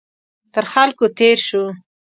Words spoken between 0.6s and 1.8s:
خلکو تېر شو.